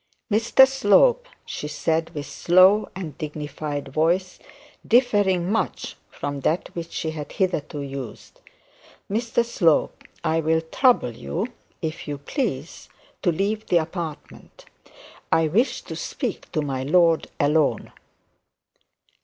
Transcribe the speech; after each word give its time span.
'Mr 0.31 0.67
Slope,' 0.67 1.27
she 1.45 1.67
said, 1.67 2.09
with 2.15 2.25
slow 2.25 2.89
and 2.95 3.15
dignified 3.19 3.89
voice, 3.89 4.39
differing 4.83 5.51
much 5.51 5.95
from 6.09 6.39
that 6.39 6.69
which 6.73 6.91
she 6.91 7.11
had 7.11 7.33
hitherto 7.33 7.81
used, 7.83 8.41
'Mr 9.11 9.45
Slope, 9.45 10.03
I 10.23 10.39
will 10.39 10.61
trouble 10.61 11.11
you, 11.11 11.49
if 11.83 12.07
you 12.07 12.17
please, 12.17 12.89
to 13.21 13.31
leave 13.31 13.67
the 13.67 13.77
apartment. 13.77 14.65
I 15.31 15.47
wish 15.47 15.83
to 15.83 15.95
speak 15.95 16.51
to 16.53 16.63
my 16.63 16.81
lord 16.81 17.27
alone.' 17.39 17.91